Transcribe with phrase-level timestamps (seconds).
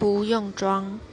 [0.00, 1.00] 不用装